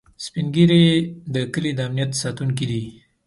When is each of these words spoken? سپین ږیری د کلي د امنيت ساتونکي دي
سپین 0.25 0.47
ږیری 0.55 0.83
د 1.33 1.35
کلي 1.53 1.71
د 1.75 1.79
امنيت 1.87 2.11
ساتونکي 2.21 2.65
دي 2.71 2.83